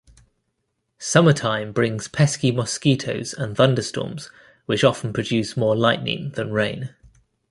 Summertime 0.97 1.71
brings 1.73 2.07
pesky 2.07 2.51
mosquitos 2.51 3.35
and 3.35 3.55
thunderstorms 3.55 4.31
which 4.65 4.83
often 4.83 5.13
produce 5.13 5.55
more 5.55 5.75
lightning 5.75 6.31
than 6.31 6.51
rain. 6.51 6.95